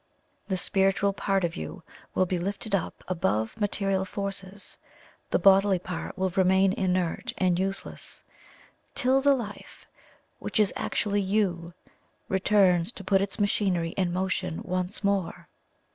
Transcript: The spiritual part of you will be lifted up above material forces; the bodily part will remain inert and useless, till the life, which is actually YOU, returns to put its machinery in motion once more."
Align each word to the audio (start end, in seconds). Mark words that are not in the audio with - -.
The 0.47 0.57
spiritual 0.57 1.13
part 1.13 1.43
of 1.43 1.55
you 1.55 1.83
will 2.15 2.25
be 2.25 2.39
lifted 2.39 2.73
up 2.73 3.03
above 3.07 3.61
material 3.61 4.03
forces; 4.03 4.79
the 5.29 5.37
bodily 5.37 5.77
part 5.77 6.17
will 6.17 6.31
remain 6.31 6.73
inert 6.73 7.33
and 7.37 7.59
useless, 7.59 8.23
till 8.95 9.21
the 9.21 9.35
life, 9.35 9.85
which 10.39 10.59
is 10.59 10.73
actually 10.75 11.21
YOU, 11.21 11.75
returns 12.29 12.91
to 12.93 13.03
put 13.03 13.21
its 13.21 13.37
machinery 13.39 13.89
in 13.91 14.11
motion 14.11 14.63
once 14.63 15.03
more." 15.03 15.47